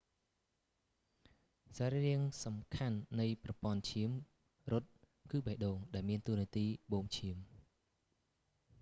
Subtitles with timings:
[1.77, 4.09] សរីរាង្គសំខាន់នៃប្រព័ន្ធឈាម
[4.71, 4.89] រត់
[5.31, 7.37] គឺបេះដូង ដែលមានតួនាទីបូមឈាម